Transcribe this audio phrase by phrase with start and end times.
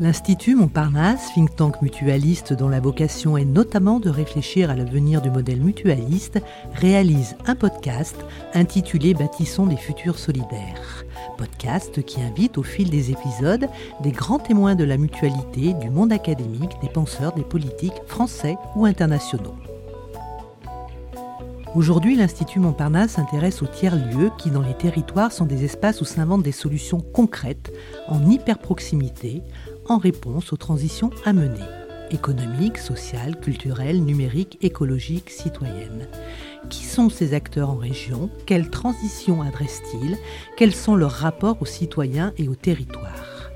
[0.00, 5.30] L'Institut Montparnasse, think tank mutualiste dont la vocation est notamment de réfléchir à l'avenir du
[5.30, 6.40] modèle mutualiste,
[6.72, 8.16] réalise un podcast
[8.54, 11.04] intitulé Bâtissons des futurs solidaires.
[11.36, 13.68] Podcast qui invite au fil des épisodes
[14.02, 18.86] des grands témoins de la mutualité, du monde académique, des penseurs, des politiques français ou
[18.86, 19.56] internationaux.
[21.76, 26.42] Aujourd'hui, l'Institut Montparnasse s'intéresse aux tiers-lieux qui, dans les territoires, sont des espaces où s'inventent
[26.42, 27.72] des solutions concrètes,
[28.08, 29.42] en hyper-proximité,
[29.90, 31.66] en réponse aux transitions à mener
[32.12, 36.08] économiques, sociales, culturelles, numériques, écologiques, citoyennes.
[36.68, 38.30] Qui sont ces acteurs en région?
[38.46, 40.16] Quelles transitions adressent-ils?
[40.56, 43.50] Quels sont leurs rapports aux citoyens et aux territoires?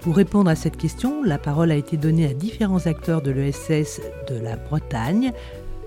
[0.00, 4.00] Pour répondre à cette question, la parole a été donnée à différents acteurs de l'ESS
[4.28, 5.32] de la Bretagne.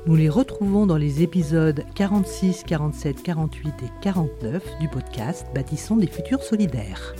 [0.05, 6.07] Nous les retrouvons dans les épisodes 46, 47, 48 et 49 du podcast Bâtissons des
[6.07, 7.15] futurs solidaires.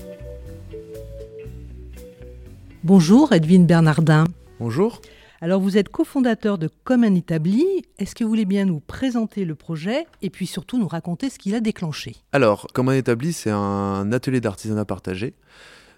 [2.83, 4.23] Bonjour Edwin Bernardin.
[4.59, 5.01] Bonjour.
[5.39, 7.63] Alors vous êtes cofondateur de Comme un établi.
[7.99, 11.37] Est-ce que vous voulez bien nous présenter le projet et puis surtout nous raconter ce
[11.37, 12.15] qu'il a déclenché?
[12.31, 15.35] Alors, Comme un établi, c'est un atelier d'artisanat partagé.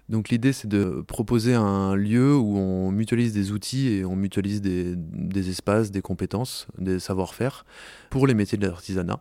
[0.08, 4.60] Donc l'idée c'est de proposer un lieu où on mutualise des outils et on mutualise
[4.60, 4.96] des,
[5.48, 7.64] espaces, des compétences, des savoir-faire
[8.10, 9.20] pour les métiers de l'artisanat.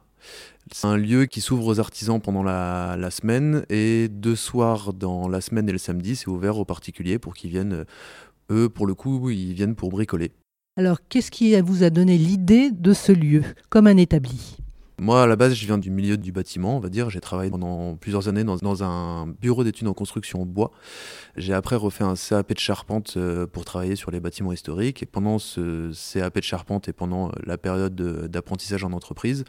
[0.71, 5.27] C'est un lieu qui s'ouvre aux artisans pendant la, la, semaine et deux soirs dans
[5.27, 7.83] la semaine et le samedi, c'est ouvert aux particuliers pour qu'ils viennent,
[8.49, 10.31] eux, pour le coup, ils viennent pour bricoler.
[10.77, 14.57] Alors, qu'est-ce qui vous a donné l'idée de ce lieu, comme un établi?
[14.99, 17.09] Moi, à la base, je viens du milieu du bâtiment, on va dire.
[17.09, 20.71] J'ai travaillé pendant plusieurs années dans, un bureau d'études en construction bois.
[21.35, 25.01] J'ai après refait un CAP de charpente euh, pour travailler sur les bâtiments historiques.
[25.01, 29.45] Et pendant ce CAP de charpente et pendant la période d'apprentissage en entreprise,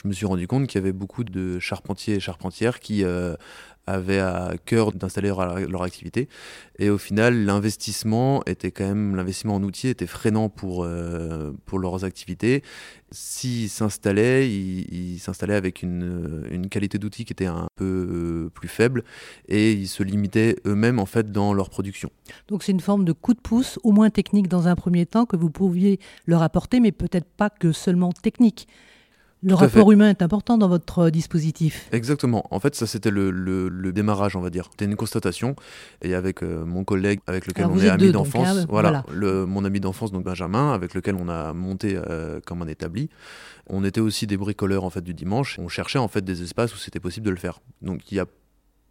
[0.00, 3.34] je me suis rendu compte qu'il y avait beaucoup de charpentiers et charpentières qui euh,
[3.86, 6.28] avaient à cœur d'installer leur, activité.
[6.78, 11.78] Et au final, l'investissement était quand même, l'investissement en outils était freinant pour, euh, pour
[11.78, 12.62] leurs activités.
[13.10, 18.68] S'ils s'installaient, ils s'installaient avec une, une qualité d'outils qui était un peu euh, plus
[18.68, 19.04] faible
[19.48, 22.10] et ils se limitaient eux-mêmes en fait dans leur production.
[22.48, 25.26] Donc c'est une forme de coup de pouce, au moins technique dans un premier temps,
[25.26, 28.66] que vous pouviez leur apporter, mais peut-être pas que seulement technique.
[29.44, 31.88] Le rapport humain est important dans votre dispositif.
[31.92, 32.44] Exactement.
[32.50, 34.68] En fait, ça c'était le, démarrage, on va dire.
[34.70, 35.54] C'était une constatation.
[36.02, 39.64] Et avec euh, mon collègue, avec lequel on est amis d'enfance, hein, voilà, Le, mon
[39.64, 43.10] ami d'enfance, donc Benjamin, avec lequel on a monté euh, comme un établi.
[43.68, 45.58] On était aussi des bricoleurs en fait du dimanche.
[45.58, 47.60] On cherchait en fait des espaces où c'était possible de le faire.
[47.82, 48.26] Donc il y a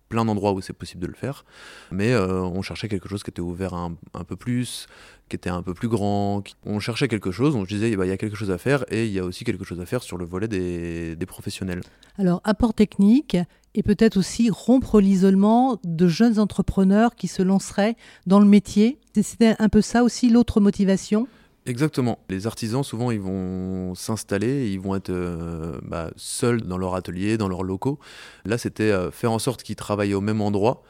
[0.09, 1.46] plein d'endroits où c'est possible de le faire,
[1.91, 3.96] mais euh, on cherchait quelque chose qui était ouvert un,
[4.28, 4.88] peu plus,
[5.30, 6.44] qui était un peu plus grand.
[6.66, 8.86] On cherchait quelque chose, on se disait bah, il y a quelque chose à faire
[8.91, 11.81] et il y a aussi quelque chose à faire sur le volet des, des professionnels.
[12.18, 13.38] Alors, apport technique
[13.75, 17.96] et peut-être aussi rompre l'isolement de jeunes entrepreneurs qui se lanceraient
[18.28, 19.00] dans le métier.
[19.20, 21.28] C'était un peu ça aussi l'autre motivation?
[21.66, 22.19] Exactement.
[22.29, 27.38] Les artisans, souvent, ils vont s'installer, ils vont être euh, bah, seuls dans leur atelier,
[27.38, 28.00] dans leurs locaux.
[28.46, 30.84] Là, c'était euh, faire en sorte qu'ils travaillent au même endroit,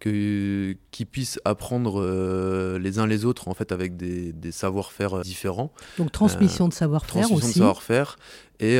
[0.00, 0.76] qu'ils
[1.10, 5.72] puissent apprendre euh, les uns les autres, en fait, avec des, savoir-faire différents.
[5.98, 7.28] Donc, transmission de savoir-faire aussi.
[7.28, 8.16] Transmission de savoir-faire.
[8.60, 8.78] Et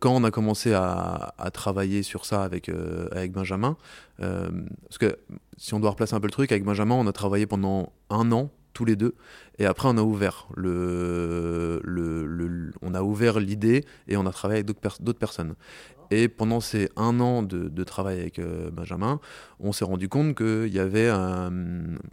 [0.00, 2.70] quand on a commencé à, à travailler sur ça avec,
[3.12, 3.76] avec Benjamin,
[4.18, 5.18] parce que
[5.56, 8.32] si on doit replacer un peu le truc, avec Benjamin, on a travaillé pendant un
[8.32, 9.16] an tous les deux.
[9.58, 14.58] Et après, on a ouvert le, le, on a ouvert l'idée et on a travaillé
[14.60, 15.56] avec d'autres personnes.
[16.12, 19.18] Et pendant ces un an de, travail avec euh, Benjamin,
[19.58, 21.10] on s'est rendu compte qu'il y avait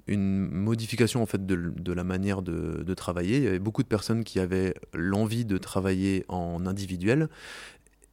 [0.08, 3.38] une modification en fait de, la manière de, de, travailler.
[3.38, 7.30] Il y avait beaucoup de personnes qui avaient l'envie de travailler en individuel.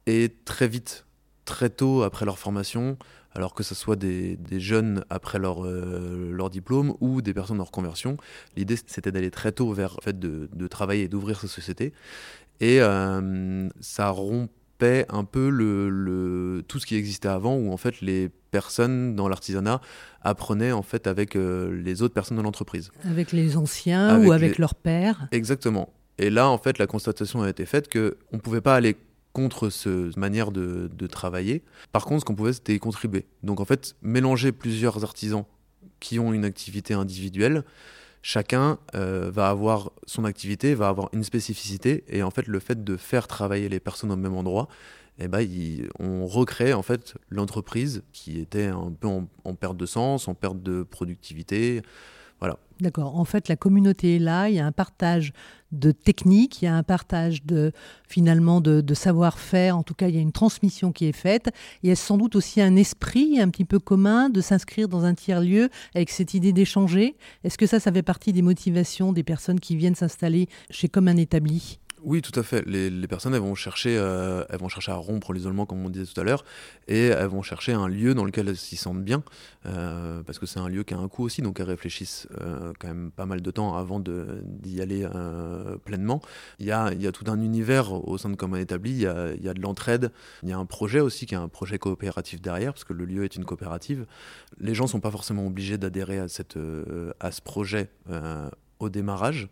[0.05, 1.07] Et très vite,
[1.45, 2.97] très tôt après leur formation,
[3.35, 7.63] alors que ce soit des, jeunes après leur, euh, leur diplôme ou des personnes en
[7.63, 8.17] reconversion.
[8.55, 11.93] L'idée, c'était d'aller très tôt vers le fait de, travailler et d'ouvrir sa société.
[12.59, 18.01] Et euh, ça rompait un peu le, tout ce qui existait avant, où en fait
[18.01, 19.81] les personnes dans l'artisanat
[20.21, 22.91] apprenaient en fait avec euh, les autres personnes de l'entreprise.
[23.03, 25.27] Avec les anciens ou avec leurs pères.
[25.31, 25.89] Exactement.
[26.19, 28.95] Et là, en fait, la constatation a été faite qu'on ne pouvait pas aller
[29.33, 31.63] contre cette manière de, travailler.
[31.91, 33.25] Par contre, ce qu'on pouvait, c'était contribuer.
[33.43, 35.45] Donc en fait, mélanger plusieurs artisans
[35.99, 37.63] qui ont une activité individuelle,
[38.21, 42.83] chacun euh, va avoir son activité, va avoir une spécificité, et en fait, le fait
[42.83, 44.69] de faire travailler les personnes au même endroit,
[45.19, 45.47] eh ben,
[45.99, 50.61] on recrée en fait l'entreprise qui était un peu en, perte de sens, en perte
[50.63, 51.81] de productivité.
[52.79, 53.17] D'accord.
[53.17, 55.31] En fait, la communauté est là, il y a un partage
[55.71, 57.71] de techniques, il y a un partage de
[58.07, 61.49] finalement de, savoir-faire, en tout cas il y a une transmission qui est faite,
[61.81, 65.03] il y a sans doute aussi un esprit un petit peu commun de s'inscrire dans
[65.03, 67.15] un tiers-lieu avec cette idée d'échanger.
[67.43, 71.07] Est-ce que ça, ça fait partie des motivations des personnes qui viennent s'installer chez comme
[71.07, 71.79] un établi?
[72.03, 72.65] Oui, tout à fait.
[72.65, 76.11] Les, personnes, elles vont, chercher, euh, elles vont chercher à rompre l'isolement, comme on disait
[76.11, 76.43] tout à l'heure,
[76.87, 79.23] et elles vont chercher un lieu dans lequel elles s'y sentent bien,
[79.65, 82.73] euh, parce que c'est un lieu qui a un coût aussi, donc elles réfléchissent euh,
[82.79, 85.07] quand même pas mal de temps avant d'y aller
[85.85, 86.21] pleinement.
[86.59, 89.61] Il y, a, tout un univers au sein de Commun Établi, il y a, de
[89.61, 90.11] l'entraide,
[90.43, 93.05] il y a un projet aussi qui est un projet coopératif derrière, parce que le
[93.05, 94.05] lieu est une coopérative.
[94.59, 97.89] Les gens ne sont pas forcément obligés d'adhérer à ce projet
[98.79, 99.49] au démarrage.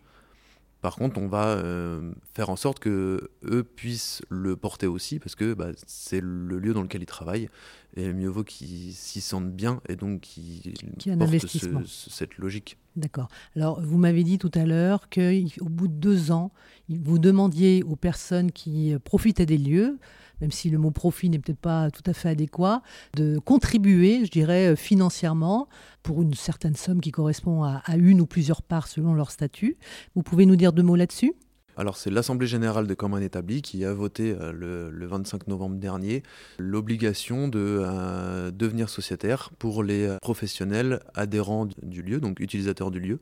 [0.82, 5.36] Par contre, on va euh, faire en sorte que eux puissent le porter aussi, parce
[5.36, 7.48] que bah, c'est le lieu dans lequel ils travaillent,
[7.96, 10.74] et mieux vaut qu'ils s'y sentent bien, et donc qu'ils
[11.22, 12.78] portent cette logique.
[12.96, 13.28] D'accord.
[13.56, 16.52] Alors, vous m'avez dit tout à l'heure qu'au bout de deux ans,
[16.88, 19.98] vous demandiez aux personnes qui profitaient des lieux
[20.42, 22.82] même si le mot profit n'est peut-être pas tout à fait adéquat,
[23.14, 25.68] de contribuer, je dirais, euh, financièrement
[26.02, 29.76] pour une certaine somme qui correspond à, une ou plusieurs parts selon leur statut.
[30.16, 31.32] Vous pouvez nous dire deux mots là-dessus?
[31.76, 34.52] Alors c'est l'Assemblée générale des communs établis qui a voté euh,
[34.90, 36.22] le, 25 novembre dernier
[36.58, 43.18] l'obligation de euh, devenir sociétaire pour les professionnels adhérents du lieu, donc utilisateurs du lieu.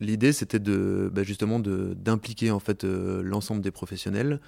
[0.00, 4.40] L'idée c'était de bah, justement d'impliquer en fait l'ensemble des professionnels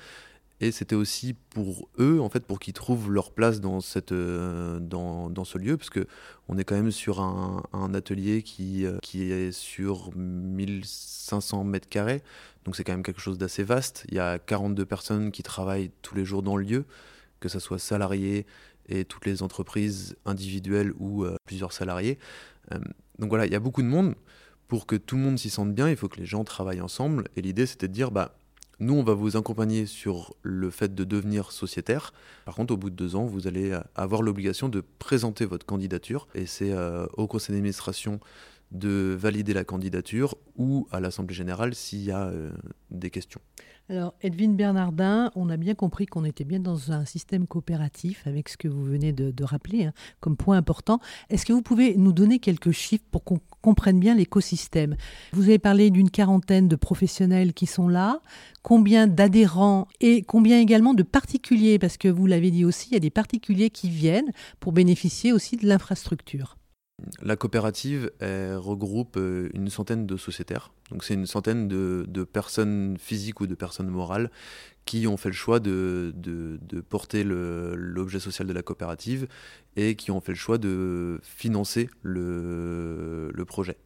[0.60, 4.78] et c'était aussi pour eux, en fait, pour qu'ils trouvent leur place dans, cette, euh,
[4.78, 6.06] dans, dans, ce lieu, parce que
[6.48, 12.22] on est quand même sur un, atelier qui, euh, qui est sur 1500 mètres carrés,
[12.64, 14.04] donc c'est quand même quelque chose d'assez vaste.
[14.08, 16.84] Il y a 42 personnes qui travaillent tous les jours dans le lieu,
[17.40, 18.46] que ce soit salariés
[18.88, 22.18] et toutes les entreprises individuelles ou euh, plusieurs salariés.
[23.18, 24.14] donc voilà, il y a beaucoup de monde.
[24.68, 27.24] Pour que tout le monde s'y sente bien, il faut que les gens travaillent ensemble.
[27.34, 28.36] Et l'idée, c'était de dire, bah,
[28.80, 32.12] nous, on va vous accompagner sur le fait de devenir sociétaire.
[32.46, 36.28] Par contre, au bout de deux ans, vous allez avoir l'obligation de présenter votre candidature.
[36.34, 38.20] Et c'est euh, au conseil d'administration
[38.70, 42.50] de valider la candidature ou à l'Assemblée générale s'il y a euh,
[42.90, 43.40] des questions.
[43.90, 48.48] Alors, Edwin Bernardin, on a bien compris qu'on était bien dans un système coopératif avec
[48.48, 51.00] ce que vous venez de, rappeler hein, comme point important.
[51.28, 54.94] Est-ce que vous pouvez nous donner quelques chiffres pour qu'on comprenne bien l'écosystème?
[55.32, 58.20] Vous avez parlé d'une quarantaine de professionnels qui sont là.
[58.62, 61.80] Combien d'adhérents et combien également de particuliers?
[61.80, 65.32] Parce que vous l'avez dit aussi, il y a des particuliers qui viennent pour bénéficier
[65.32, 66.59] aussi de l'infrastructure.
[67.22, 70.72] La coopérative regroupe euh, une centaine de sociétaires.
[70.90, 74.30] Donc c'est une centaine de, personnes physiques ou de personnes morales
[74.84, 76.12] qui ont fait le choix de,
[76.88, 79.28] porter l'objet social de la coopérative
[79.76, 83.76] et qui ont fait le choix de financer le, projet.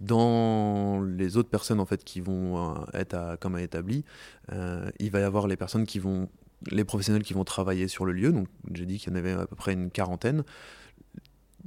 [0.00, 4.04] Dans les autres personnes en fait qui vont euh, être à, comme à établi,
[4.52, 5.56] euh, il va y avoir les
[6.70, 8.32] les professionnels qui vont travailler sur le lieu.
[8.32, 10.44] Donc j'ai dit qu'il y en avait à peu près une quarantaine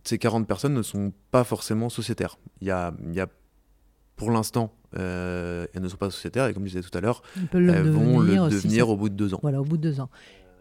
[0.04, 2.38] ces 40 personnes ne sont pas forcément sociétaires.
[2.62, 3.28] Il y a, il y a
[4.16, 7.24] pour l'instant, euh, elles ne sont pas sociétaires et comme je disais tout à l'heure,
[7.54, 9.40] elles vont le devenir au bout de deux ans.
[9.42, 10.10] Voilà, au bout de deux ans.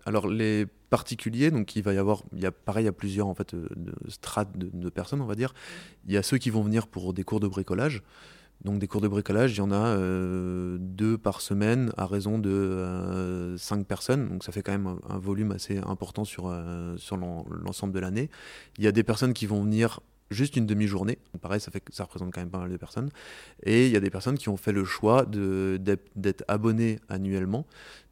[0.07, 2.93] Alors les particuliers, donc il va y avoir, il y a pareil, il y a
[2.93, 5.53] plusieurs en fait de strates de, de, personnes, on va dire.
[6.07, 8.03] Il y a ceux qui vont venir pour des cours de bricolage.
[8.65, 12.39] Donc des cours de bricolage, il y en a euh, deux par semaine à raison
[12.39, 14.29] de euh, cinq personnes.
[14.29, 18.29] Donc ça fait quand même un, volume assez important sur, euh, sur l'ensemble de l'année.
[18.77, 21.19] Il y a des personnes qui vont venir juste une demi-journée.
[21.41, 23.11] Pareil, ça, fait, ça représente quand même pas mal de personnes.
[23.63, 27.67] Et il y a des personnes qui ont fait le choix d'être abonnés annuellement.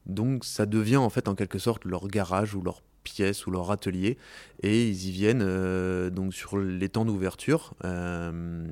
[0.06, 3.70] Donc ça devient en fait en quelque sorte leur garage ou leur pièces ou leur
[3.70, 4.18] atelier
[4.62, 8.66] et ils y viennent euh, donc sur les temps d'ouverture euh,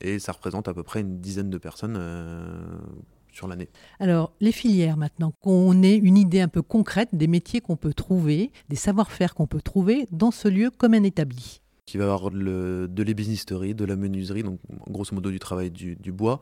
[0.00, 2.62] et ça représente à peu près une dizaine de personnes euh,
[3.32, 3.68] sur l'année.
[4.00, 7.94] Alors les filières maintenant, qu'on ait une idée un peu concrète des métiers qu'on peut
[7.94, 11.60] trouver, des savoir-faire qu'on peut trouver dans ce lieu comme un établi.
[11.92, 14.58] Il va y avoir de l'ébénisterie, de la menuiserie, donc
[14.88, 16.40] grosso modo du travail du, bois,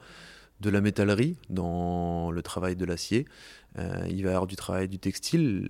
[0.61, 3.27] de la métallerie dans le travail de l'acier.
[3.77, 5.69] il va y avoir du travail du textile,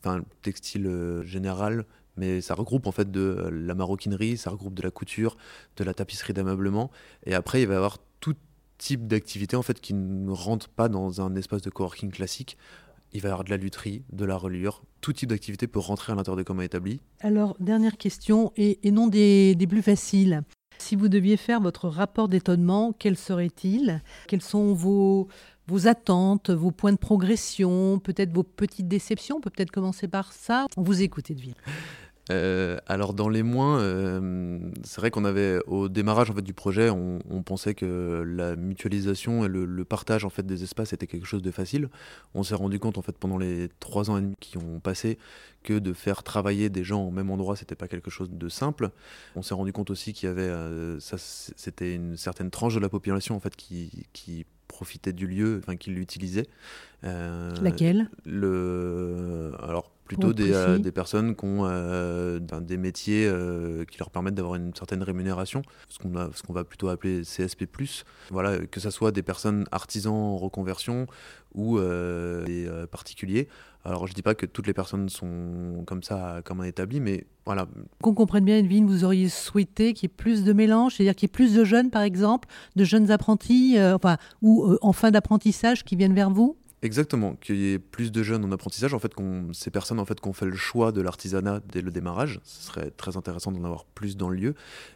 [0.00, 1.84] enfin textile euh, général,
[2.16, 5.36] mais ça regroupe en fait de euh, la maroquinerie, ça regroupe de la couture,
[5.76, 6.90] de la tapisserie d'ameublement,
[7.26, 8.34] et après il va y avoir tout
[8.78, 12.56] type d'activité en fait qui ne rentre pas dans un espace de coworking classique.
[13.12, 16.12] Il va y avoir de la lutherie, de la reliure, tout type d'activité peut rentrer
[16.12, 17.00] à l'intérieur des communs établis.
[17.20, 20.42] Alors, dernière question, et, non des, des plus faciles.
[20.78, 24.00] Si vous deviez faire votre rapport d'étonnement, quel serait-il?
[24.28, 25.28] Quels sont vos,
[25.70, 29.36] vos attentes, vos points de progression, peut-être vos petites déceptions.
[29.36, 30.66] On peut peut-être commencer par ça.
[30.76, 31.54] On vous écoute, Edwin.
[32.30, 36.54] Euh, alors dans les moins, euh, c'est vrai qu'on avait au démarrage en fait du
[36.54, 41.26] projet, on, pensait que la mutualisation et le, partage en fait des espaces était quelque
[41.26, 41.88] chose de facile.
[42.34, 45.18] On s'est rendu compte en fait pendant les trois ans et demi qui ont passé
[45.64, 48.90] que de faire travailler des gens au même endroit, c'était pas quelque chose de simple.
[49.34, 52.88] On s'est rendu compte aussi qu'il y avait, euh, c'était une certaine tranche de la
[52.88, 56.46] population en fait qui profitait du lieu, enfin qui l'utilisait.
[57.02, 58.08] Laquelle?
[58.24, 64.10] Le, alors plutôt des, euh, des, personnes qui ont euh, des métiers euh, qui leur
[64.10, 67.68] permettent d'avoir une certaine rémunération, ce qu'on va plutôt appeler CSP+.
[68.30, 71.06] Voilà, que ce soit des personnes artisans en reconversion
[71.54, 73.48] ou des particuliers.
[73.84, 77.24] Alors je dis pas que toutes les personnes sont comme ça, comme un établi, mais
[77.46, 77.66] voilà.
[78.02, 81.28] Qu'on comprenne bien, Edwin, vous auriez souhaité qu'il y ait plus de mélange, c'est-à-dire qu'il
[81.28, 85.84] y ait plus de jeunes, par exemple, de jeunes apprentis, enfin, ou en fin d'apprentissage
[85.84, 86.56] qui viennent vers vous?
[86.82, 89.12] Exactement, qu'il y ait plus de jeunes en apprentissage, en fait,
[89.52, 92.62] ces personnes en fait qui ont fait le choix de l'artisanat dès le démarrage, ce
[92.62, 94.54] serait très intéressant d'en avoir plus dans le lieu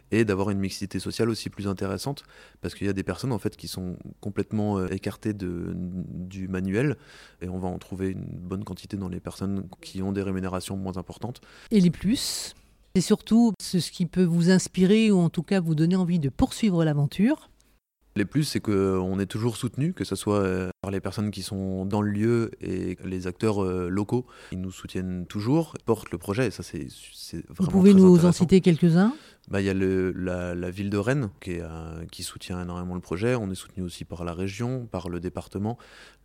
[0.09, 2.23] et d'avoir une mixité sociale aussi plus intéressante,
[2.61, 6.97] parce qu'il y a des personnes en fait qui sont complètement euh, écartées du manuel
[7.41, 10.77] et on va en trouver une bonne quantité dans les personnes qui ont des rémunérations
[10.77, 11.39] moins importantes.
[11.69, 12.55] Et les plus,
[12.95, 16.29] c'est surtout ce qui peut vous inspirer ou en tout cas vous donner envie de
[16.29, 17.51] poursuivre l'aventure.
[18.17, 21.41] Les plus, c'est qu'on est toujours soutenu, que ce soit euh, par les personnes qui
[21.41, 24.25] sont dans le lieu et les acteurs euh, locaux.
[24.53, 26.87] Ils nous soutiennent toujours, portent le projet, et ça, c'est
[27.49, 29.13] Vous pouvez nous en citer quelques-uns?
[29.49, 33.01] Bah, il y a le, la, ville de Rennes qui, euh, qui, soutient énormément le
[33.01, 33.35] projet.
[33.35, 35.77] On est soutenu aussi par la région, par le département.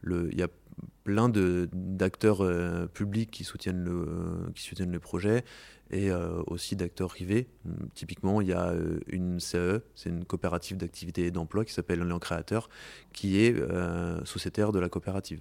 [0.07, 0.49] Il y a
[1.03, 2.47] plein d'acteurs
[2.93, 5.45] publics qui soutiennent, le, qui soutiennent le projet
[5.91, 7.49] et euh, aussi d'acteurs privés.
[7.95, 12.01] Typiquement, il y a euh, une CE, c'est une coopérative d'activité et d'emploi qui s'appelle
[12.01, 12.69] Lien Créateur,
[13.13, 15.41] qui est euh, sociétaire de la coopérative.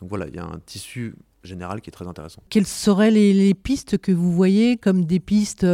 [0.00, 2.42] Donc voilà, il y a un tissu général qui est très intéressant.
[2.50, 5.66] Quelles seraient les, pistes que vous voyez comme des pistes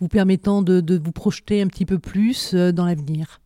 [0.00, 3.40] vous permettant de, vous projeter un petit peu plus dans l'avenir?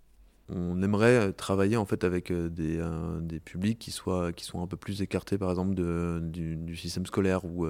[0.54, 2.83] On aimerait travailler en fait avec des,
[3.21, 7.66] des, publics qui soient sont un peu plus écartés par exemple du, système scolaire ou,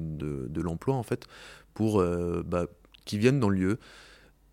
[0.00, 1.26] de, l'emploi en fait
[1.74, 2.66] pour euh, bah,
[3.04, 3.78] qui viennent dans le lieu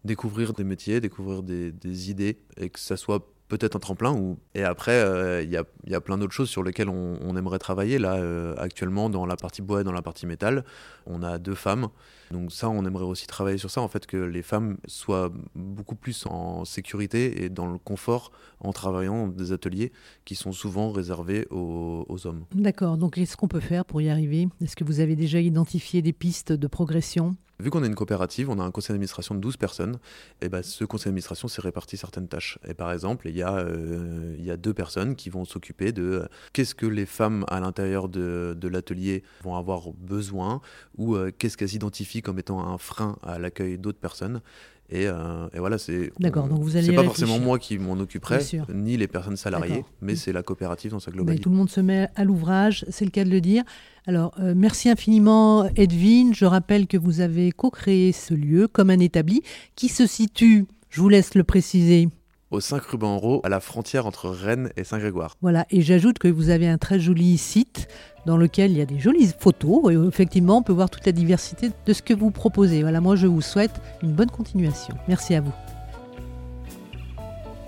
[0.06, 4.14] découvrir des métiers, découvrir des, idées, et que ça soit peut-être un tremplin.
[4.14, 4.38] Ou...
[4.54, 7.60] Et après, euh, il y, a, y, a, plein d'autres choses sur lesquelles on, aimerait
[7.60, 7.98] travailler.
[7.98, 10.64] Là, euh, actuellement, dans la partie bois et dans la partie métal,
[11.06, 11.90] on a deux femmes.
[12.32, 15.96] Donc ça, on aimerait aussi travailler sur ça, en fait, que les femmes soient beaucoup
[15.96, 19.92] plus en sécurité et dans le confort en travaillant dans des ateliers
[20.24, 22.46] qui sont souvent réservés aux, aux hommes.
[22.54, 22.98] D'accord.
[22.98, 24.48] Donc, qu'est-ce qu'on peut faire pour y arriver?
[24.62, 27.36] Est-ce que vous avez déjà identifié des pistes de progression?
[27.60, 29.98] Vu qu'on est une coopérative, on a un conseil d'administration de 12 personnes,
[30.42, 32.60] et ben ce conseil d'administration s'est réparti certaines tâches.
[32.68, 36.76] Et par exemple, il y, a, euh, deux personnes qui vont s'occuper de euh, qu'est-ce
[36.76, 40.60] que les femmes à l'intérieur de, de l'atelier vont avoir besoin,
[40.98, 44.42] ou euh, qu'est-ce qu'elles identifient comme étant un frein à l'accueil d'autres personnes.
[44.90, 46.12] Et, et, voilà, c'est.
[46.20, 46.86] D'accord, donc vous allez.
[46.88, 48.40] C'est pas forcément moi qui m'en occuperai,
[48.74, 51.44] ni les personnes salariées, mais c'est la coopérative dans sa globalité.
[51.44, 53.64] tout le monde se met à l'ouvrage, c'est le cas de le dire.
[54.08, 56.34] Alors, euh, merci infiniment, Edwin.
[56.34, 59.42] Je rappelle que vous avez co-créé ce lieu comme un établi
[59.76, 62.10] qui se situe, je vous laisse le préciser,
[62.52, 65.36] au 5 rue Banro, à la frontière entre Rennes et Saint-Grégoire.
[65.42, 67.88] Voilà, et j'ajoute que vous avez un très joli site
[68.26, 71.12] dans lequel il y a des jolies photos et effectivement on peut voir toute la
[71.12, 72.82] diversité de ce que vous proposez.
[72.82, 74.96] Voilà, moi je vous souhaite une bonne continuation.
[75.08, 75.54] Merci à vous.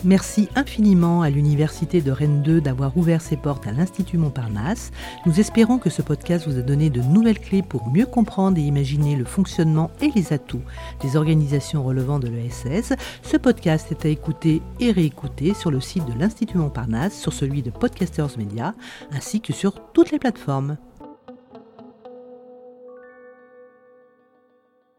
[0.04, 4.92] Merci infiniment à l'Université de Rennes 2 d'avoir ouvert ses portes à l'Institut Montparnasse.
[5.25, 8.62] Nous espérons que ce podcast vous a donné de nouvelles clés pour mieux comprendre et
[8.62, 10.62] imaginer le fonctionnement et les atouts
[11.01, 12.94] des organisations relevant de l'ESS.
[13.24, 17.63] Ce podcast est à écouter et réécouter sur le site de l'Institut Montparnasse, sur celui
[17.63, 18.75] de Podcasters Media,
[19.12, 20.77] ainsi que sur toutes les plateformes.